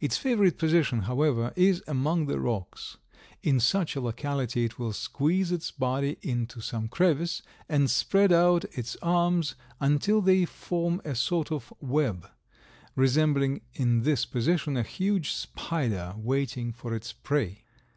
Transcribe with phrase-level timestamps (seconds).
[0.00, 2.96] Its favorite position, however, is among the rocks.
[3.40, 8.64] In such a locality it will squeeze its body into some crevice and spread out
[8.76, 12.28] its arms until they form a sort of web,
[12.96, 17.62] resembling in this position a huge spider waiting for its prey.